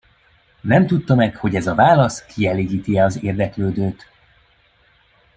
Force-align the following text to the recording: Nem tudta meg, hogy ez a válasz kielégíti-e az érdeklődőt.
Nem 0.61 0.87
tudta 0.87 1.15
meg, 1.15 1.35
hogy 1.37 1.55
ez 1.55 1.67
a 1.67 1.75
válasz 1.75 2.25
kielégíti-e 2.25 3.03
az 3.05 3.23
érdeklődőt. 3.23 4.05